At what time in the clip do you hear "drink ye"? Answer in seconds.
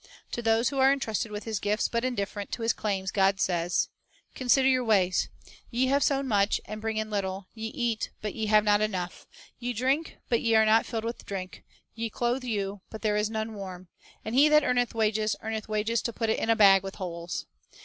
11.27-12.09